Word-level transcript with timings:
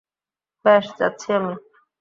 বেশ, 0.65 0.85
যাচ্ছি 0.99 1.27
আমি। 1.33 1.53